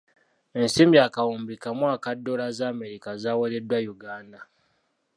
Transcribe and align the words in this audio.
Ensimbi 0.61 0.97
akawumbi 1.07 1.53
kamu 1.63 1.85
aka 1.95 2.11
ddoola 2.17 2.47
z'Amerika 2.57 3.09
zaawoleddwa 3.21 3.79
Uganda. 3.93 4.39